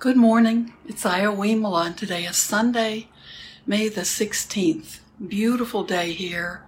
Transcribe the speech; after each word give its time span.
Good 0.00 0.16
morning. 0.16 0.72
It's 0.88 1.04
and 1.04 1.94
today 1.94 2.24
is 2.24 2.38
Sunday, 2.38 3.08
May 3.66 3.90
the 3.90 4.00
16th. 4.00 5.00
Beautiful 5.28 5.84
day 5.84 6.14
here 6.14 6.62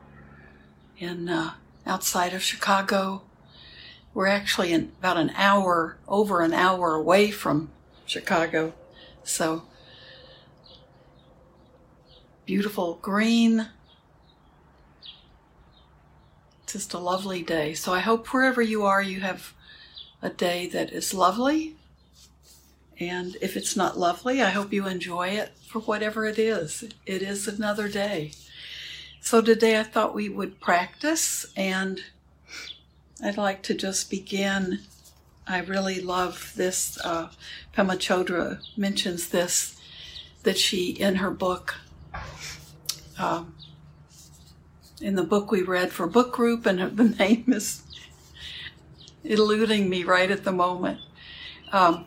in 0.99 1.31
uh, 1.31 1.55
outside 1.87 2.35
of 2.35 2.43
Chicago. 2.43 3.23
We're 4.13 4.27
actually 4.27 4.75
in 4.75 4.93
about 4.99 5.17
an 5.17 5.33
hour, 5.35 5.97
over 6.07 6.43
an 6.43 6.53
hour 6.53 6.95
away 6.95 7.31
from 7.31 7.71
Chicago. 8.05 8.75
So 9.25 9.63
beautiful 12.45 12.99
green. 13.01 13.69
Just 16.67 16.93
a 16.93 16.99
lovely 16.99 17.43
day. 17.43 17.73
So 17.73 17.95
I 17.95 18.01
hope 18.01 18.27
wherever 18.35 18.61
you 18.61 18.85
are, 18.85 19.01
you 19.01 19.21
have 19.21 19.55
a 20.21 20.29
day 20.29 20.67
that 20.67 20.93
is 20.93 21.15
lovely 21.15 21.77
and 23.09 23.37
if 23.41 23.57
it's 23.57 23.77
not 23.77 23.99
lovely, 23.99 24.43
I 24.43 24.51
hope 24.51 24.73
you 24.73 24.87
enjoy 24.87 25.29
it 25.29 25.53
for 25.67 25.81
whatever 25.81 26.27
it 26.27 26.39
is. 26.39 26.85
It 27.07 27.23
is 27.23 27.49
another 27.49 27.89
day. 27.89 28.33
So 29.21 29.41
today 29.41 29.79
I 29.79 29.85
thought 29.85 30.15
we 30.15 30.29
would 30.29 30.61
practice, 30.61 31.47
and 31.57 32.01
I'd 33.23 33.37
like 33.37 33.63
to 33.65 33.75
just 33.75 34.11
begin. 34.11 34.81
I 35.47 35.61
really 35.61 36.01
love 36.01 36.53
this. 36.57 36.99
Uh, 37.05 37.31
Pema 37.75 37.97
Chödrön 37.97 38.61
mentions 38.77 39.29
this 39.29 39.81
that 40.43 40.59
she, 40.59 40.91
in 40.91 41.17
her 41.17 41.31
book, 41.31 41.77
um, 43.19 43.55
in 45.01 45.15
the 45.15 45.23
book 45.23 45.51
we 45.51 45.63
read 45.63 45.93
for 45.93 46.07
book 46.07 46.33
group, 46.33 46.67
and 46.67 46.97
the 46.97 47.05
name 47.19 47.45
is 47.49 47.83
eluding 49.25 49.89
me 49.89 50.05
right 50.05 50.31
at 50.31 50.45
the 50.45 50.53
moment. 50.53 50.99
Um, 51.73 52.07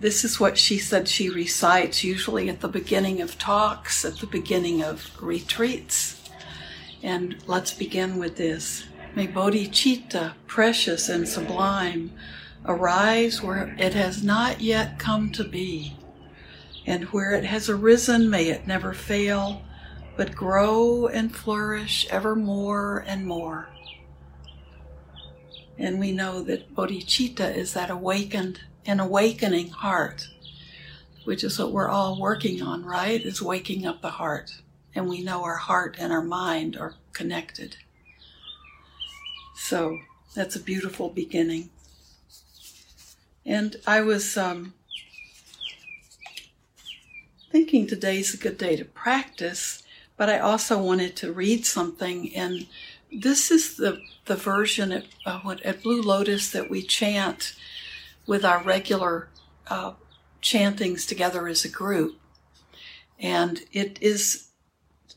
this 0.00 0.24
is 0.24 0.38
what 0.38 0.56
she 0.56 0.78
said 0.78 1.08
she 1.08 1.28
recites 1.28 2.04
usually 2.04 2.48
at 2.48 2.60
the 2.60 2.68
beginning 2.68 3.20
of 3.20 3.38
talks, 3.38 4.04
at 4.04 4.18
the 4.18 4.26
beginning 4.26 4.82
of 4.82 5.10
retreats. 5.20 6.22
And 7.02 7.36
let's 7.46 7.72
begin 7.74 8.18
with 8.18 8.36
this. 8.36 8.84
May 9.16 9.26
bodhicitta, 9.26 10.34
precious 10.46 11.08
and 11.08 11.28
sublime, 11.28 12.12
arise 12.64 13.42
where 13.42 13.74
it 13.78 13.94
has 13.94 14.22
not 14.22 14.60
yet 14.60 14.98
come 14.98 15.32
to 15.32 15.44
be. 15.44 15.96
And 16.86 17.04
where 17.06 17.32
it 17.32 17.44
has 17.44 17.68
arisen, 17.68 18.30
may 18.30 18.48
it 18.48 18.66
never 18.66 18.94
fail, 18.94 19.62
but 20.16 20.34
grow 20.34 21.06
and 21.06 21.34
flourish 21.34 22.06
ever 22.10 22.36
more 22.36 23.04
and 23.06 23.26
more. 23.26 23.68
And 25.76 25.98
we 25.98 26.12
know 26.12 26.42
that 26.42 26.74
bodhicitta 26.74 27.54
is 27.56 27.74
that 27.74 27.90
awakened 27.90 28.60
an 28.88 29.00
awakening 29.00 29.68
heart, 29.68 30.28
which 31.24 31.44
is 31.44 31.58
what 31.58 31.72
we're 31.72 31.90
all 31.90 32.18
working 32.18 32.62
on, 32.62 32.84
right? 32.86 33.20
Is 33.20 33.42
waking 33.42 33.86
up 33.86 34.00
the 34.00 34.12
heart. 34.12 34.62
And 34.94 35.06
we 35.06 35.22
know 35.22 35.44
our 35.44 35.58
heart 35.58 35.96
and 35.98 36.10
our 36.10 36.22
mind 36.22 36.74
are 36.74 36.94
connected. 37.12 37.76
So 39.54 39.98
that's 40.34 40.56
a 40.56 40.60
beautiful 40.60 41.10
beginning. 41.10 41.68
And 43.44 43.76
I 43.86 44.00
was 44.00 44.38
um, 44.38 44.72
thinking 47.52 47.86
today's 47.86 48.32
a 48.32 48.38
good 48.38 48.56
day 48.56 48.74
to 48.76 48.86
practice, 48.86 49.82
but 50.16 50.30
I 50.30 50.38
also 50.38 50.82
wanted 50.82 51.14
to 51.16 51.30
read 51.30 51.66
something. 51.66 52.34
And 52.34 52.66
this 53.12 53.50
is 53.50 53.76
the, 53.76 54.00
the 54.24 54.36
version 54.36 54.92
at, 54.92 55.04
uh, 55.26 55.56
at 55.62 55.82
Blue 55.82 56.00
Lotus 56.00 56.50
that 56.52 56.70
we 56.70 56.82
chant 56.82 57.54
with 58.28 58.44
our 58.44 58.62
regular 58.62 59.28
uh, 59.66 59.94
chantings 60.40 61.06
together 61.06 61.48
as 61.48 61.64
a 61.64 61.68
group. 61.68 62.20
And 63.18 63.62
it 63.72 63.98
is, 64.00 64.50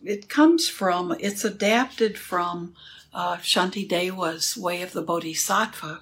it 0.03 0.29
comes 0.29 0.67
from, 0.67 1.15
it's 1.19 1.45
adapted 1.45 2.17
from 2.17 2.73
uh, 3.13 3.37
Shantideva's 3.37 4.57
Way 4.57 4.81
of 4.81 4.93
the 4.93 5.03
Bodhisattva. 5.03 6.01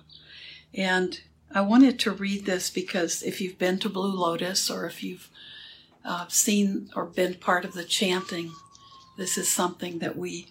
And 0.73 1.19
I 1.51 1.61
wanted 1.61 1.99
to 1.99 2.11
read 2.11 2.45
this 2.45 2.69
because 2.69 3.23
if 3.23 3.41
you've 3.41 3.57
been 3.57 3.79
to 3.79 3.89
Blue 3.89 4.15
Lotus 4.15 4.69
or 4.69 4.85
if 4.85 5.03
you've 5.03 5.29
uh, 6.05 6.27
seen 6.27 6.91
or 6.95 7.05
been 7.05 7.33
part 7.33 7.65
of 7.65 7.73
the 7.73 7.83
chanting, 7.83 8.51
this 9.17 9.37
is 9.37 9.51
something 9.51 9.99
that 9.99 10.15
we 10.15 10.47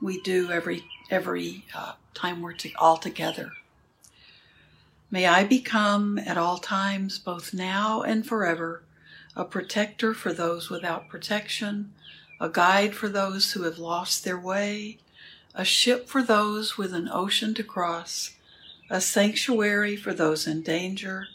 we 0.00 0.20
do 0.20 0.50
every 0.50 0.84
every 1.10 1.64
uh, 1.74 1.94
time 2.12 2.42
we're 2.42 2.52
to, 2.52 2.70
all 2.78 2.98
together. 2.98 3.52
May 5.14 5.28
I 5.28 5.44
become 5.44 6.18
at 6.18 6.36
all 6.36 6.58
times, 6.58 7.20
both 7.20 7.54
now 7.54 8.02
and 8.02 8.26
forever, 8.26 8.82
a 9.36 9.44
protector 9.44 10.12
for 10.12 10.32
those 10.32 10.70
without 10.70 11.08
protection, 11.08 11.92
a 12.40 12.48
guide 12.48 12.96
for 12.96 13.08
those 13.08 13.52
who 13.52 13.62
have 13.62 13.78
lost 13.78 14.24
their 14.24 14.36
way, 14.36 14.98
a 15.54 15.64
ship 15.64 16.08
for 16.08 16.20
those 16.20 16.76
with 16.76 16.92
an 16.92 17.08
ocean 17.08 17.54
to 17.54 17.62
cross, 17.62 18.32
a 18.90 19.00
sanctuary 19.00 19.94
for 19.94 20.12
those 20.12 20.48
in 20.48 20.62
danger, 20.62 21.28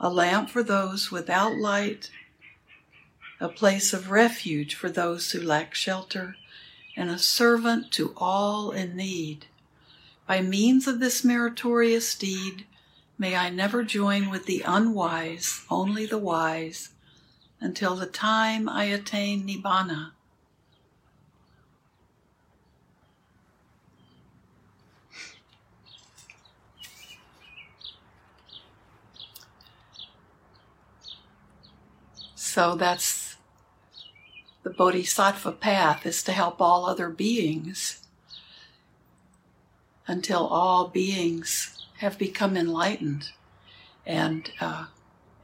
a 0.00 0.10
lamp 0.10 0.50
for 0.50 0.64
those 0.64 1.12
without 1.12 1.54
light, 1.54 2.10
a 3.38 3.48
place 3.48 3.92
of 3.92 4.10
refuge 4.10 4.74
for 4.74 4.90
those 4.90 5.30
who 5.30 5.40
lack 5.40 5.76
shelter, 5.76 6.34
and 6.96 7.08
a 7.08 7.18
servant 7.18 7.92
to 7.92 8.14
all 8.16 8.72
in 8.72 8.96
need. 8.96 9.46
By 10.26 10.40
means 10.40 10.88
of 10.88 10.98
this 10.98 11.22
meritorious 11.22 12.16
deed, 12.16 12.66
May 13.22 13.36
I 13.36 13.50
never 13.50 13.84
join 13.84 14.30
with 14.30 14.46
the 14.46 14.64
unwise, 14.66 15.64
only 15.70 16.06
the 16.06 16.18
wise, 16.18 16.88
until 17.60 17.94
the 17.94 18.06
time 18.06 18.68
I 18.68 18.86
attain 18.86 19.46
Nibbana. 19.46 20.10
So 32.34 32.74
that's 32.74 33.36
the 34.64 34.70
Bodhisattva 34.70 35.52
path 35.52 36.04
is 36.04 36.24
to 36.24 36.32
help 36.32 36.60
all 36.60 36.86
other 36.86 37.08
beings 37.08 38.00
until 40.08 40.44
all 40.44 40.88
beings 40.88 41.71
have 42.02 42.18
become 42.18 42.56
enlightened, 42.56 43.30
and 44.04 44.50
uh, 44.60 44.86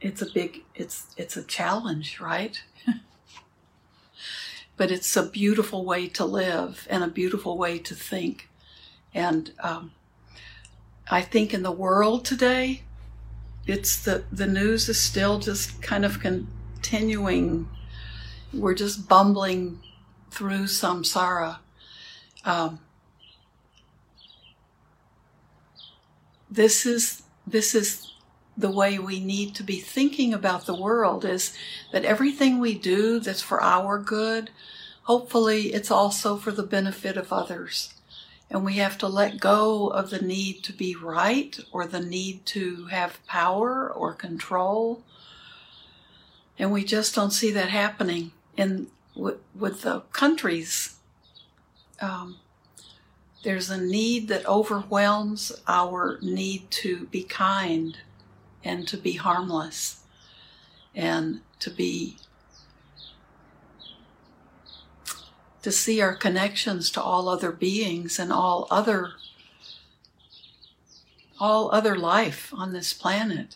it's 0.01 0.21
a 0.21 0.25
big 0.25 0.63
it's 0.75 1.07
it's 1.15 1.37
a 1.37 1.43
challenge, 1.43 2.19
right? 2.19 2.61
but 4.77 4.91
it's 4.91 5.15
a 5.15 5.23
beautiful 5.23 5.85
way 5.85 6.09
to 6.09 6.25
live 6.25 6.85
and 6.89 7.01
a 7.01 7.07
beautiful 7.07 7.57
way 7.57 7.79
to 7.79 7.95
think, 7.95 8.49
and 9.13 9.53
um, 9.61 9.93
I 11.09 11.21
think 11.21 11.53
in 11.53 11.63
the 11.63 11.71
world 11.71 12.25
today, 12.25 12.83
it's 13.65 14.03
the 14.03 14.25
the 14.29 14.47
news 14.47 14.89
is 14.89 15.01
still 15.01 15.39
just 15.39 15.81
kind 15.81 16.03
of 16.03 16.19
continuing. 16.19 17.69
We're 18.51 18.75
just 18.75 19.07
bumbling 19.07 19.79
through 20.29 20.65
samsara. 20.65 21.59
Um, 22.43 22.81
this 26.49 26.85
is 26.85 27.23
this 27.45 27.73
is 27.73 28.13
the 28.57 28.71
way 28.71 28.99
we 28.99 29.19
need 29.19 29.55
to 29.55 29.63
be 29.63 29.79
thinking 29.79 30.33
about 30.33 30.65
the 30.65 30.75
world 30.75 31.23
is 31.23 31.53
that 31.93 32.03
everything 32.03 32.59
we 32.59 32.77
do 32.77 33.19
that's 33.19 33.41
for 33.41 33.61
our 33.61 33.97
good 33.97 34.49
hopefully 35.09 35.73
it's 35.73 35.89
also 35.89 36.37
for 36.37 36.51
the 36.51 36.61
benefit 36.61 37.17
of 37.17 37.33
others. 37.33 37.95
And 38.47 38.63
we 38.63 38.75
have 38.75 38.95
to 38.99 39.07
let 39.07 39.39
go 39.39 39.87
of 39.87 40.11
the 40.11 40.21
need 40.21 40.63
to 40.65 40.71
be 40.71 40.95
right 40.95 41.59
or 41.71 41.87
the 41.87 41.99
need 41.99 42.45
to 42.47 42.85
have 42.91 43.25
power 43.25 43.91
or 43.91 44.13
control. 44.13 45.01
And 46.59 46.71
we 46.71 46.83
just 46.83 47.15
don't 47.15 47.31
see 47.31 47.49
that 47.49 47.69
happening 47.69 48.31
in 48.55 48.85
with, 49.15 49.39
with 49.55 49.81
the 49.81 50.01
countries. 50.13 50.97
Um, 51.99 52.37
there's 53.43 53.69
a 53.69 53.79
need 53.79 54.27
that 54.27 54.45
overwhelms 54.45 55.51
our 55.67 56.19
need 56.21 56.69
to 56.71 57.05
be 57.07 57.23
kind 57.23 57.97
and 58.63 58.87
to 58.87 58.97
be 58.97 59.13
harmless 59.13 60.01
and 60.93 61.41
to 61.59 61.69
be 61.69 62.17
to 65.61 65.71
see 65.71 66.01
our 66.01 66.15
connections 66.15 66.89
to 66.91 67.01
all 67.01 67.27
other 67.27 67.51
beings 67.51 68.17
and 68.19 68.31
all 68.31 68.67
other 68.69 69.11
all 71.39 71.69
other 71.71 71.95
life 71.95 72.53
on 72.53 72.73
this 72.73 72.93
planet 72.93 73.55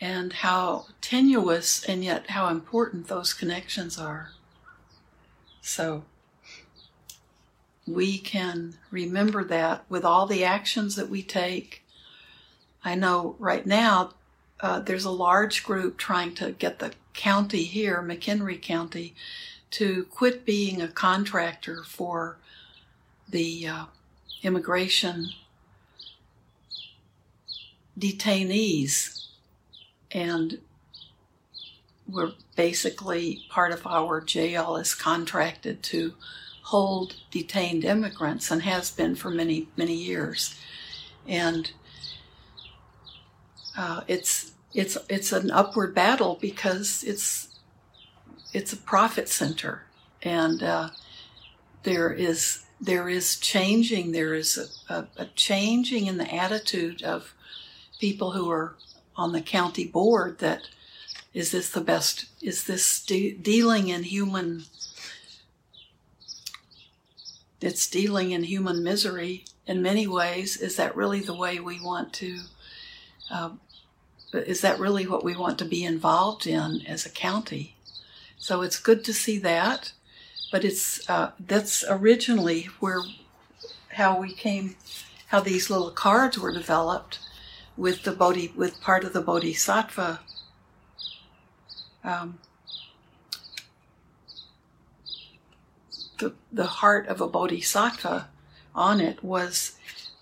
and 0.00 0.32
how 0.34 0.86
tenuous 1.00 1.84
and 1.84 2.04
yet 2.04 2.30
how 2.30 2.48
important 2.48 3.08
those 3.08 3.32
connections 3.32 3.98
are. 3.98 4.30
So 5.60 6.04
we 7.86 8.18
can 8.18 8.74
remember 8.90 9.44
that 9.44 9.84
with 9.88 10.04
all 10.04 10.26
the 10.26 10.44
actions 10.44 10.96
that 10.96 11.08
we 11.08 11.22
take. 11.22 11.84
I 12.84 12.94
know 12.94 13.36
right 13.38 13.64
now 13.64 14.10
uh, 14.60 14.80
there's 14.80 15.04
a 15.04 15.10
large 15.10 15.62
group 15.62 15.96
trying 15.96 16.34
to 16.36 16.52
get 16.52 16.78
the 16.78 16.92
county 17.14 17.64
here, 17.64 18.02
McHenry 18.02 18.60
County, 18.60 19.14
to 19.72 20.04
quit 20.04 20.44
being 20.44 20.80
a 20.80 20.88
contractor 20.88 21.82
for 21.84 22.38
the 23.28 23.66
uh, 23.66 23.84
immigration 24.42 25.30
detainees. 27.98 29.26
And 30.12 30.60
we're 32.08 32.32
basically 32.54 33.42
part 33.48 33.72
of 33.72 33.86
our 33.86 34.20
jail 34.20 34.76
is 34.76 34.94
contracted 34.94 35.82
to 35.84 36.14
hold 36.66 37.14
detained 37.30 37.84
immigrants 37.84 38.50
and 38.50 38.62
has 38.62 38.90
been 38.90 39.14
for 39.14 39.30
many, 39.30 39.68
many 39.76 39.94
years. 39.94 40.58
And 41.28 41.70
uh, 43.76 44.00
it's 44.08 44.52
it's 44.74 44.98
it's 45.08 45.32
an 45.32 45.50
upward 45.50 45.94
battle 45.94 46.38
because 46.40 47.04
it's 47.04 47.48
it's 48.52 48.72
a 48.72 48.76
profit 48.76 49.28
center, 49.28 49.84
and 50.22 50.62
uh, 50.62 50.90
there 51.84 52.12
is 52.12 52.64
there 52.80 53.08
is 53.08 53.38
changing. 53.38 54.10
There 54.10 54.34
is 54.34 54.80
a, 54.88 54.92
a, 54.92 55.06
a, 55.16 55.26
changing 55.36 56.06
in 56.06 56.18
the 56.18 56.34
attitude 56.34 57.02
of 57.02 57.34
people 58.00 58.32
who 58.32 58.50
are 58.50 58.74
on 59.14 59.32
the 59.32 59.40
county 59.40 59.86
board. 59.86 60.38
That 60.40 60.62
is 61.32 61.52
this 61.52 61.70
the 61.70 61.80
best? 61.80 62.26
Is 62.42 62.64
this 62.64 63.04
de- 63.04 63.34
dealing 63.34 63.88
in 63.88 64.02
human? 64.02 64.64
It's 67.60 67.88
dealing 67.88 68.32
in 68.32 68.44
human 68.44 68.82
misery 68.82 69.44
in 69.66 69.82
many 69.82 70.06
ways. 70.06 70.56
Is 70.56 70.76
that 70.76 70.96
really 70.96 71.20
the 71.20 71.34
way 71.34 71.58
we 71.58 71.80
want 71.80 72.12
to? 72.14 72.40
Uh, 73.30 73.50
is 74.32 74.60
that 74.60 74.78
really 74.78 75.06
what 75.06 75.24
we 75.24 75.34
want 75.34 75.58
to 75.58 75.64
be 75.64 75.84
involved 75.84 76.46
in 76.46 76.82
as 76.86 77.06
a 77.06 77.10
county? 77.10 77.76
So 78.38 78.62
it's 78.62 78.78
good 78.78 79.04
to 79.04 79.14
see 79.14 79.38
that, 79.38 79.92
but 80.52 80.64
it's 80.64 81.08
uh, 81.08 81.32
that's 81.40 81.84
originally 81.88 82.68
where 82.80 83.02
how 83.92 84.20
we 84.20 84.32
came, 84.32 84.76
how 85.28 85.40
these 85.40 85.70
little 85.70 85.90
cards 85.90 86.38
were 86.38 86.52
developed 86.52 87.18
with 87.76 88.02
the 88.02 88.12
Bodhi, 88.12 88.52
with 88.54 88.80
part 88.80 89.04
of 89.04 89.14
the 89.14 89.22
Bodhisattva. 89.22 90.20
Um, 92.04 92.38
the 96.18 96.34
the 96.52 96.66
heart 96.66 97.06
of 97.08 97.20
a 97.20 97.28
Bodhisattva 97.28 98.28
on 98.74 99.00
it 99.00 99.22
was. 99.22 99.76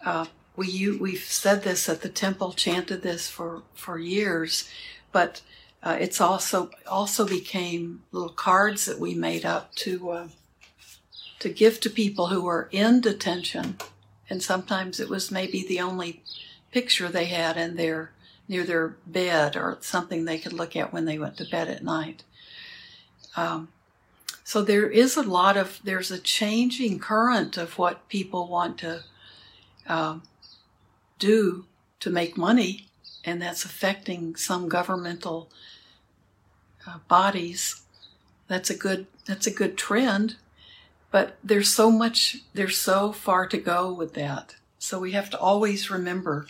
Uh, 0.05 0.27
we 0.57 0.97
we've 0.97 1.25
said 1.25 1.63
this 1.63 1.89
at 1.89 2.03
the 2.03 2.09
temple, 2.09 2.53
chanted 2.53 3.03
this 3.03 3.29
for 3.29 3.63
for 3.75 3.99
years, 3.99 4.71
but 5.13 5.41
uh, 5.83 5.97
it's 6.01 6.21
also 6.21 6.71
also 6.87 7.27
became 7.27 8.03
little 8.13 8.29
cards 8.29 8.85
that 8.85 9.01
we 9.01 9.15
made 9.15 9.45
up 9.45 9.75
to 9.77 10.11
uh, 10.11 10.29
to 11.41 11.49
give 11.49 11.81
to 11.81 11.91
people 11.91 12.29
who 12.29 12.43
were 12.43 12.69
in 12.71 13.01
detention, 13.01 13.79
and 14.31 14.43
sometimes 14.43 15.01
it 15.01 15.09
was 15.09 15.31
maybe 15.31 15.65
the 15.67 15.81
only 15.81 16.23
picture 16.71 17.09
they 17.09 17.27
had 17.27 17.57
in 17.57 17.77
their 17.77 18.13
near 18.49 18.65
their 18.65 18.97
bed 19.07 19.57
or 19.57 19.79
something 19.81 20.25
they 20.25 20.39
could 20.39 20.53
look 20.53 20.77
at 20.77 20.93
when 20.93 21.05
they 21.05 21.19
went 21.19 21.37
to 21.37 21.45
bed 21.45 21.69
at 21.69 21.83
night. 21.83 22.23
Um, 23.37 23.69
so 24.45 24.63
there 24.63 24.89
is 24.89 25.17
a 25.17 25.23
lot 25.23 25.57
of 25.57 25.81
there's 25.83 26.11
a 26.11 26.19
changing 26.19 27.01
current 27.01 27.57
of 27.57 27.79
what 27.79 28.09
people 28.09 28.47
want 28.47 28.79
to. 28.79 29.03
Um, 29.87 30.23
do 31.19 31.65
to 32.01 32.11
make 32.11 32.37
money, 32.37 32.87
and 33.25 33.41
that's 33.41 33.65
affecting 33.65 34.37
some 34.37 34.69
governmental 34.69 35.49
uh, 36.87 36.99
bodies. 37.09 37.83
That's 38.49 38.71
a 38.71 38.77
good 38.77 39.07
that's 39.27 39.47
a 39.47 39.51
good 39.51 39.79
trend, 39.79 40.37
but 41.11 41.39
there's 41.43 41.69
so 41.69 41.91
much 41.91 42.43
there's 42.53 42.77
so 42.77 43.13
far 43.13 43.47
to 43.47 43.59
go 43.59 43.93
with 43.93 44.15
that. 44.15 44.57
So 44.79 44.99
we 44.99 45.13
have 45.13 45.31
to 45.31 45.39
always 45.39 45.91
remember 45.91 46.47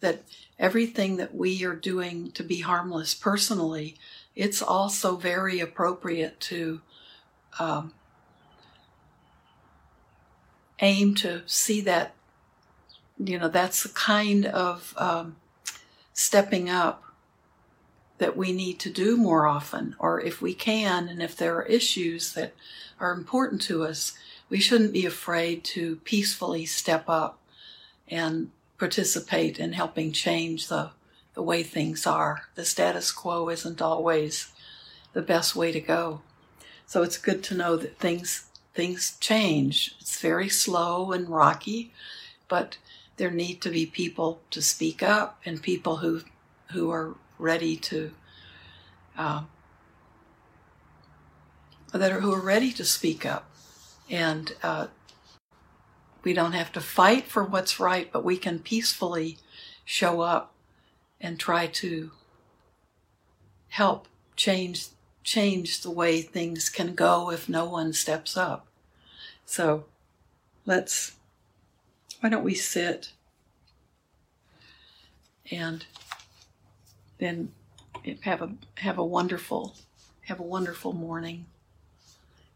that 0.00 0.22
everything 0.58 1.16
that 1.16 1.34
we 1.34 1.64
are 1.64 1.74
doing 1.74 2.30
to 2.32 2.42
be 2.42 2.60
harmless 2.60 3.12
personally, 3.12 3.96
it's 4.34 4.62
also 4.62 5.16
very 5.16 5.60
appropriate 5.60 6.40
to 6.40 6.80
um, 7.58 7.92
aim 10.80 11.14
to 11.16 11.42
see 11.46 11.80
that 11.82 12.14
you 13.18 13.38
know, 13.38 13.48
that's 13.48 13.82
the 13.82 13.88
kind 13.90 14.46
of 14.46 14.94
um, 14.96 15.36
stepping 16.12 16.68
up 16.68 17.04
that 18.18 18.36
we 18.36 18.52
need 18.52 18.78
to 18.80 18.90
do 18.90 19.16
more 19.16 19.46
often, 19.46 19.96
or 19.98 20.20
if 20.20 20.40
we 20.40 20.54
can, 20.54 21.08
and 21.08 21.22
if 21.22 21.36
there 21.36 21.56
are 21.56 21.64
issues 21.64 22.32
that 22.34 22.54
are 23.00 23.12
important 23.12 23.60
to 23.62 23.84
us, 23.84 24.12
we 24.48 24.60
shouldn't 24.60 24.92
be 24.92 25.04
afraid 25.04 25.64
to 25.64 25.96
peacefully 25.96 26.64
step 26.64 27.04
up 27.08 27.40
and 28.08 28.50
participate 28.78 29.58
in 29.58 29.72
helping 29.72 30.12
change 30.12 30.68
the, 30.68 30.90
the 31.34 31.42
way 31.42 31.62
things 31.62 32.06
are. 32.06 32.42
The 32.54 32.64
status 32.64 33.10
quo 33.10 33.48
isn't 33.48 33.82
always 33.82 34.52
the 35.12 35.22
best 35.22 35.56
way 35.56 35.72
to 35.72 35.80
go. 35.80 36.20
So 36.94 37.02
it's 37.02 37.18
good 37.18 37.42
to 37.44 37.56
know 37.56 37.74
that 37.74 37.98
things 37.98 38.46
things 38.72 39.16
change. 39.18 39.96
It's 39.98 40.20
very 40.20 40.48
slow 40.48 41.10
and 41.10 41.28
rocky, 41.28 41.92
but 42.46 42.78
there 43.16 43.32
need 43.32 43.60
to 43.62 43.70
be 43.70 43.84
people 43.84 44.40
to 44.50 44.62
speak 44.62 45.02
up 45.02 45.40
and 45.44 45.60
people 45.60 45.96
who 45.96 46.20
who 46.70 46.92
are 46.92 47.16
ready 47.36 47.76
to 47.78 48.12
um, 49.18 49.48
that 51.92 52.12
are 52.12 52.20
who 52.20 52.32
are 52.32 52.40
ready 52.40 52.70
to 52.70 52.84
speak 52.84 53.26
up 53.26 53.50
and 54.08 54.54
uh, 54.62 54.86
we 56.22 56.32
don't 56.32 56.52
have 56.52 56.70
to 56.70 56.80
fight 56.80 57.24
for 57.26 57.42
what's 57.42 57.80
right 57.80 58.12
but 58.12 58.22
we 58.22 58.36
can 58.36 58.60
peacefully 58.60 59.38
show 59.84 60.20
up 60.20 60.54
and 61.20 61.40
try 61.40 61.66
to 61.66 62.12
help 63.70 64.06
change 64.36 64.93
change 65.24 65.80
the 65.80 65.90
way 65.90 66.20
things 66.22 66.68
can 66.68 66.94
go 66.94 67.30
if 67.30 67.48
no 67.48 67.64
one 67.64 67.92
steps 67.92 68.36
up 68.36 68.66
so 69.44 69.84
let's 70.66 71.16
why 72.20 72.28
don't 72.28 72.44
we 72.44 72.54
sit 72.54 73.12
and 75.50 75.86
then 77.18 77.52
have 78.22 78.42
a 78.42 78.52
have 78.76 78.98
a 78.98 79.04
wonderful 79.04 79.74
have 80.26 80.40
a 80.40 80.44
wonderful 80.44 80.92
morning. 80.92 81.46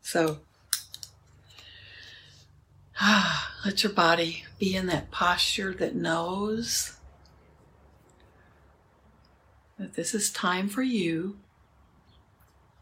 So 0.01 0.39
ah, 3.01 3.55
let 3.65 3.83
your 3.83 3.93
body 3.93 4.45
be 4.59 4.75
in 4.75 4.87
that 4.87 5.11
posture 5.11 5.73
that 5.75 5.95
knows 5.95 6.97
that 9.79 9.95
this 9.95 10.15
is 10.15 10.31
time 10.31 10.69
for 10.69 10.83
you 10.83 11.39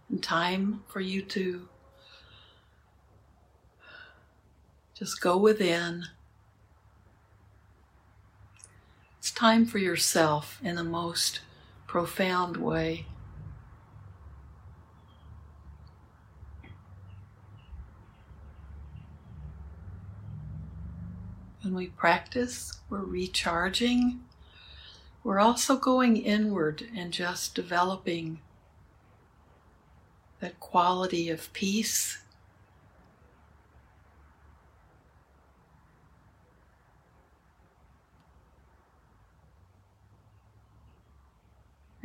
and 0.09 0.23
time 0.23 0.83
for 0.89 1.01
you 1.01 1.23
to 1.23 1.69
just 4.95 5.21
go 5.21 5.37
within 5.37 6.05
It's 9.27 9.33
time 9.33 9.67
for 9.67 9.79
yourself 9.79 10.61
in 10.63 10.77
the 10.77 10.85
most 10.85 11.41
profound 11.89 12.57
way. 12.57 13.07
When 21.63 21.75
we 21.75 21.89
practice, 21.89 22.79
we're 22.89 23.01
recharging. 23.01 24.21
We're 25.25 25.41
also 25.41 25.77
going 25.77 26.19
inward 26.19 26.87
and 26.95 27.13
just 27.13 27.57
developing 27.57 28.39
that 30.41 30.61
quality 30.61 31.31
of 31.31 31.53
peace 31.53 32.19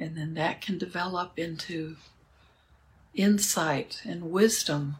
And 0.02 0.18
then 0.18 0.34
that 0.34 0.62
can 0.62 0.80
develop 0.80 1.38
into 1.38 1.96
insight 3.14 4.02
and 4.04 4.32
wisdom. 4.32 4.96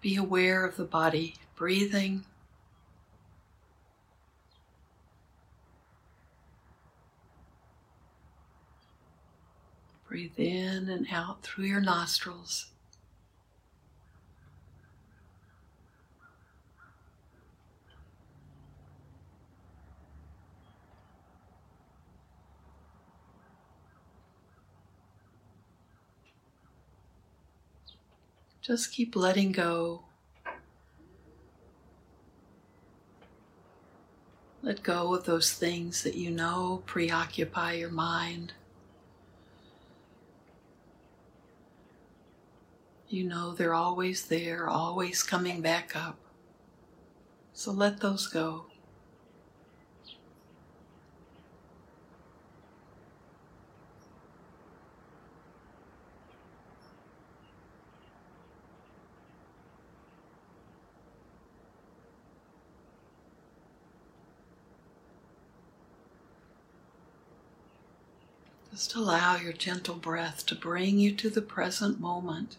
Be 0.00 0.14
aware 0.14 0.64
of 0.64 0.76
the 0.76 0.84
body 0.84 1.34
breathing. 1.56 2.24
Breathe 10.08 10.38
in 10.38 10.88
and 10.88 11.06
out 11.12 11.42
through 11.42 11.66
your 11.66 11.82
nostrils. 11.82 12.68
Just 28.62 28.92
keep 28.92 29.14
letting 29.14 29.52
go. 29.52 30.04
Let 34.62 34.82
go 34.82 35.14
of 35.14 35.24
those 35.24 35.52
things 35.52 36.02
that 36.02 36.14
you 36.14 36.30
know 36.30 36.82
preoccupy 36.86 37.74
your 37.74 37.90
mind. 37.90 38.54
You 43.10 43.24
know 43.24 43.52
they're 43.52 43.74
always 43.74 44.26
there, 44.26 44.68
always 44.68 45.22
coming 45.22 45.62
back 45.62 45.96
up. 45.96 46.18
So 47.54 47.72
let 47.72 48.00
those 48.00 48.26
go. 48.26 48.66
Just 68.70 68.94
allow 68.94 69.36
your 69.36 69.52
gentle 69.54 69.96
breath 69.96 70.46
to 70.46 70.54
bring 70.54 70.98
you 70.98 71.12
to 71.16 71.30
the 71.30 71.42
present 71.42 71.98
moment. 71.98 72.58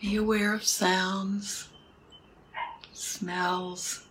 Be 0.00 0.16
aware 0.16 0.54
of 0.54 0.64
sounds, 0.64 1.68
smells, 2.94 4.06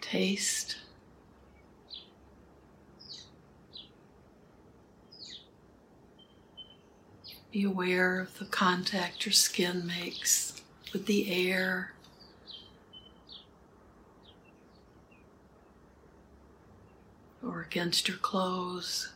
taste. 0.00 0.78
Be 7.52 7.64
aware 7.64 8.18
of 8.18 8.38
the 8.38 8.46
contact 8.46 9.26
your 9.26 9.32
skin 9.34 9.86
makes 9.86 10.62
with 10.92 11.04
the 11.04 11.30
air. 11.30 11.92
Or 17.46 17.60
against 17.60 18.08
your 18.08 18.16
clothes. 18.16 19.13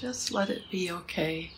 Just 0.00 0.32
let 0.32 0.48
it 0.48 0.70
be 0.70 0.92
okay. 0.92 1.50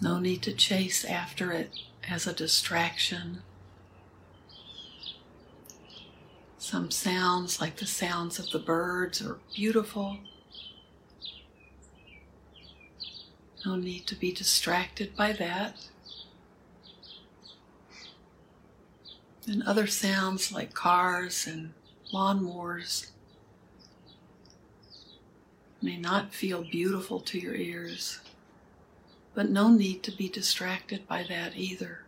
No 0.00 0.20
need 0.20 0.42
to 0.42 0.52
chase 0.52 1.04
after 1.04 1.50
it 1.50 1.76
as 2.08 2.24
a 2.24 2.32
distraction. 2.32 3.42
Some 6.56 6.92
sounds, 6.92 7.60
like 7.60 7.78
the 7.78 7.86
sounds 7.86 8.38
of 8.38 8.52
the 8.52 8.60
birds, 8.60 9.20
are 9.26 9.40
beautiful. 9.52 10.18
No 13.66 13.74
need 13.74 14.06
to 14.06 14.14
be 14.14 14.30
distracted 14.30 15.16
by 15.16 15.32
that. 15.32 15.88
And 19.48 19.64
other 19.64 19.88
sounds 19.88 20.52
like 20.52 20.74
cars 20.74 21.48
and 21.48 21.74
lawnmowers 22.14 23.10
may 25.82 25.96
not 25.96 26.34
feel 26.34 26.62
beautiful 26.62 27.20
to 27.20 27.38
your 27.38 27.54
ears, 27.54 28.20
but 29.34 29.50
no 29.50 29.68
need 29.68 30.02
to 30.04 30.12
be 30.12 30.28
distracted 30.28 31.06
by 31.08 31.24
that 31.28 31.56
either. 31.56 32.04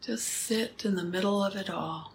Just 0.00 0.26
sit 0.26 0.84
in 0.84 0.94
the 0.94 1.04
middle 1.04 1.42
of 1.42 1.56
it 1.56 1.70
all. 1.70 2.13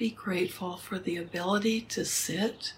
Be 0.00 0.08
grateful 0.08 0.78
for 0.78 0.98
the 0.98 1.18
ability 1.18 1.82
to 1.82 2.06
sit 2.06 2.72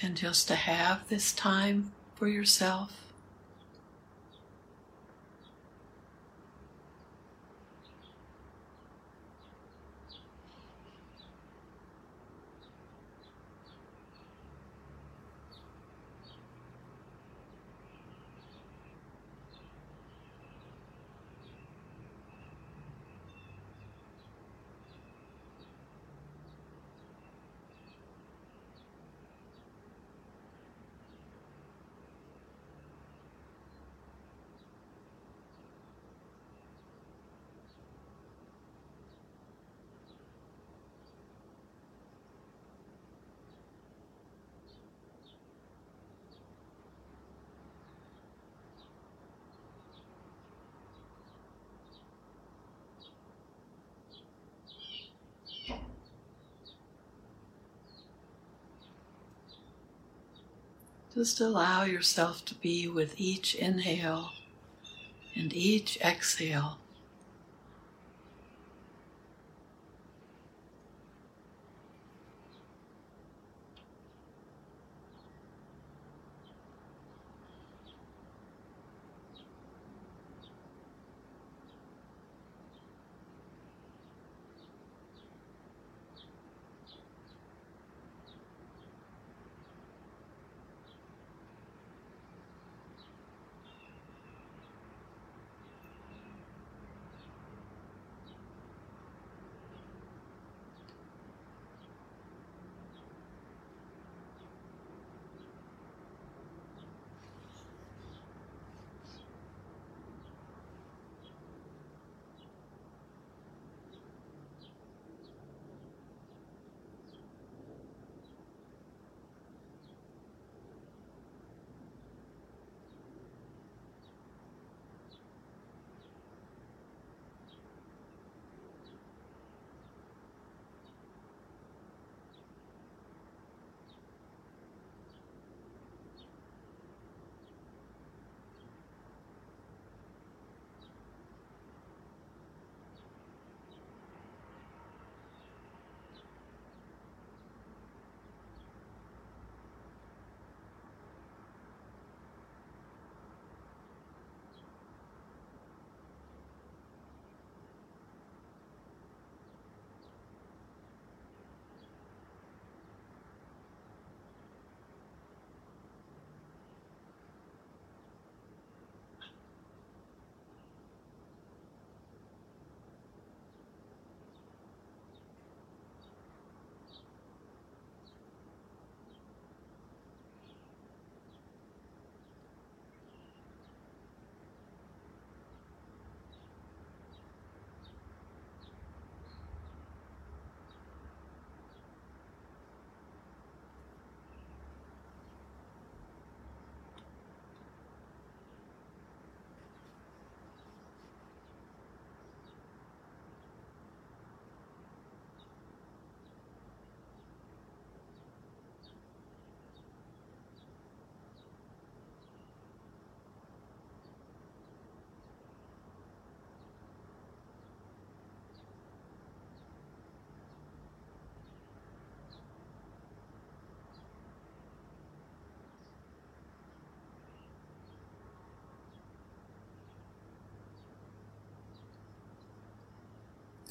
and 0.00 0.16
just 0.16 0.46
to 0.46 0.54
have 0.54 1.08
this 1.08 1.32
time 1.32 1.90
for 2.14 2.28
yourself. 2.28 2.92
Just 61.14 61.40
allow 61.40 61.84
yourself 61.84 62.44
to 62.46 62.56
be 62.56 62.88
with 62.88 63.14
each 63.20 63.54
inhale 63.54 64.32
and 65.36 65.52
each 65.52 65.96
exhale. 66.00 66.78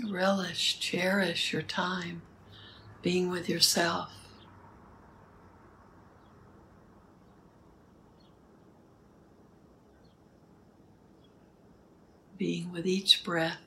Relish, 0.10 0.80
cherish 0.80 1.54
your 1.54 1.62
time 1.62 2.22
being 3.02 3.30
with 3.30 3.48
yourself. 3.48 4.12
Being 12.38 12.72
with 12.72 12.86
each 12.86 13.24
breath, 13.24 13.62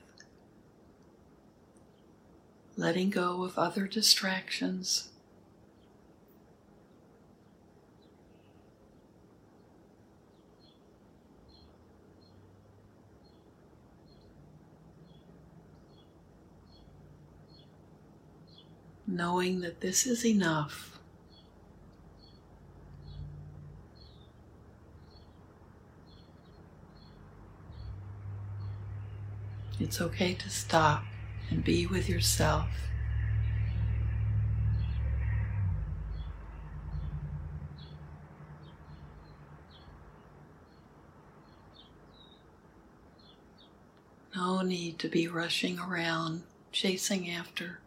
letting 2.75 3.09
go 3.09 3.43
of 3.43 3.57
other 3.57 3.87
distractions. 3.87 5.09
Knowing 19.07 19.61
that 19.61 19.79
this 19.79 20.05
is 20.05 20.25
enough. 20.25 20.99
It's 29.79 30.01
okay 30.01 30.33
to 30.33 30.49
stop 30.49 31.05
and 31.49 31.63
be 31.63 31.87
with 31.87 32.09
yourself. 32.09 32.67
No 44.35 44.61
need 44.61 44.99
to 44.99 45.07
be 45.07 45.27
rushing 45.27 45.79
around, 45.79 46.43
chasing 46.71 47.31
after 47.31 47.79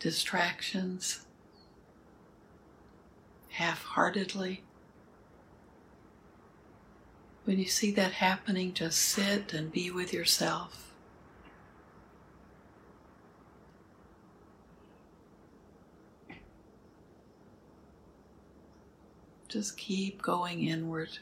distractions 0.00 1.26
half 3.50 3.84
heartedly. 3.84 4.64
When 7.44 7.58
you 7.58 7.66
see 7.66 7.90
that 7.92 8.12
happening, 8.12 8.72
just 8.72 8.98
sit 8.98 9.52
and 9.52 9.70
be 9.70 9.90
with 9.90 10.12
yourself. 10.12 10.92
Just 19.48 19.76
keep 19.76 20.22
going 20.22 20.64
inward. 20.64 21.18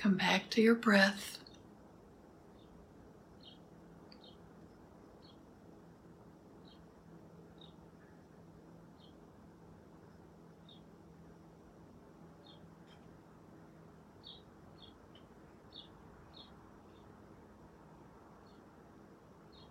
Come 0.00 0.16
back 0.16 0.48
to 0.52 0.62
your 0.62 0.76
breath. 0.76 1.36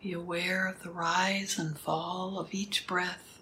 Be 0.03 0.13
aware 0.13 0.67
of 0.67 0.83
the 0.83 0.91
rise 0.91 1.57
and 1.57 1.75
fall 1.75 2.37
of 2.37 2.53
each 2.53 2.85
breath. 2.85 3.38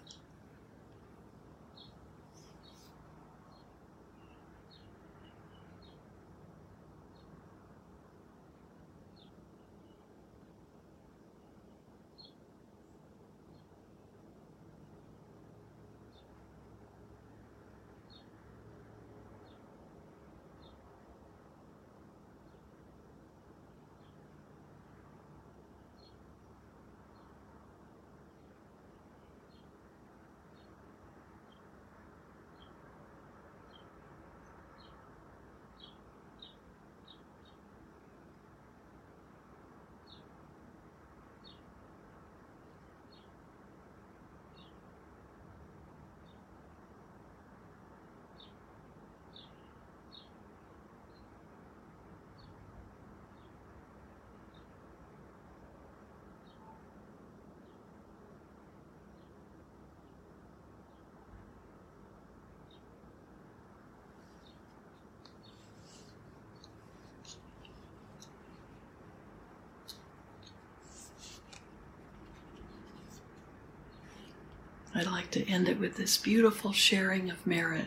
I'd 74.98 75.06
like 75.06 75.30
to 75.30 75.48
end 75.48 75.68
it 75.68 75.78
with 75.78 75.96
this 75.96 76.16
beautiful 76.16 76.72
sharing 76.72 77.30
of 77.30 77.46
merit. 77.46 77.86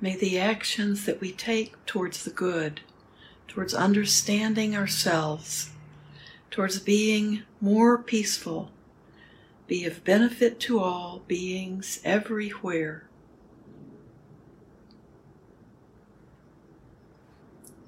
May 0.00 0.16
the 0.16 0.38
actions 0.38 1.04
that 1.04 1.20
we 1.20 1.30
take 1.30 1.74
towards 1.84 2.24
the 2.24 2.30
good, 2.30 2.80
towards 3.48 3.74
understanding 3.74 4.74
ourselves, 4.74 5.72
towards 6.50 6.78
being 6.78 7.42
more 7.60 7.98
peaceful, 7.98 8.70
be 9.66 9.84
of 9.84 10.02
benefit 10.04 10.58
to 10.60 10.80
all 10.80 11.22
beings 11.26 12.00
everywhere. 12.02 13.04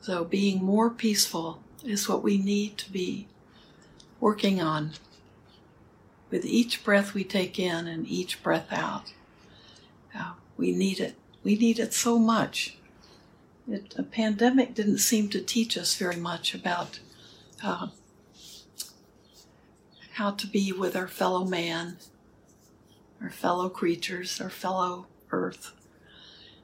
So, 0.03 0.23
being 0.23 0.63
more 0.63 0.91
peaceful 0.91 1.63
is 1.83 2.11
what 2.11 2.23
we 2.23 2.37
need 2.37 2.77
to 2.77 2.93
be 2.93 3.27
working 4.21 4.61
on 4.61 4.93
with 6.31 6.45
each 6.45 6.85
breath 6.85 7.15
we 7.15 7.25
take 7.25 7.59
in 7.59 7.87
and 7.87 8.07
each 8.07 8.43
breath 8.43 8.73
out. 8.73 9.13
Uh, 10.15 10.33
we 10.57 10.73
need 10.73 11.01
it. 11.01 11.15
We 11.45 11.57
need 11.57 11.79
it 11.79 11.93
so 11.93 12.19
much. 12.19 12.77
It, 13.69 13.95
a 13.97 14.03
pandemic 14.03 14.75
didn't 14.75 14.99
seem 14.99 15.29
to 15.31 15.41
teach 15.41 15.77
us 15.77 15.95
very 15.97 16.17
much 16.17 16.55
about 16.55 17.01
uh, 17.63 17.89
how 20.15 20.31
to 20.33 20.47
be 20.47 20.73
with 20.73 20.97
our 20.97 21.09
fellow 21.09 21.45
man, 21.45 21.99
our 23.21 23.31
fellow 23.31 23.69
creatures, 23.69 24.41
our 24.41 24.51
fellow 24.51 25.07
earth. 25.31 25.73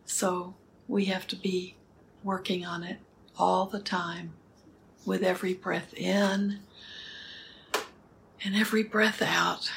So 0.05 0.55
we 0.88 1.07
have 1.07 1.27
to 1.29 1.37
be 1.37 1.77
working 2.25 2.64
on 2.64 2.83
it 2.83 2.98
all 3.38 3.66
the 3.66 3.81
time 3.81 4.33
with 5.05 5.22
every 5.22 5.55
breath 5.55 5.92
in 5.94 6.61
and 8.44 8.55
every 8.57 8.83
breath 8.83 9.22
out, 9.22 9.70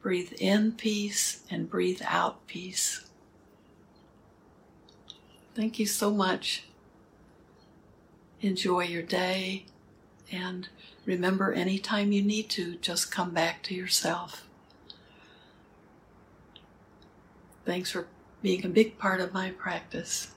breathe 0.00 0.32
in 0.38 0.72
peace 0.72 1.42
and 1.50 1.70
breathe 1.70 2.02
out 2.04 2.46
peace. 2.46 3.06
Thank 5.54 5.78
you 5.78 5.86
so 5.86 6.10
much. 6.10 6.64
Enjoy 8.40 8.82
your 8.82 9.02
day 9.02 9.66
and 10.30 10.68
remember 11.04 11.52
anytime 11.52 12.10
you 12.10 12.22
need 12.22 12.48
to, 12.50 12.76
just 12.76 13.12
come 13.12 13.30
back 13.30 13.62
to 13.64 13.74
yourself. 13.74 14.46
Thanks 17.64 17.92
for 17.92 18.08
being 18.42 18.64
a 18.64 18.68
big 18.68 18.98
part 18.98 19.20
of 19.20 19.32
my 19.32 19.50
practice. 19.50 20.32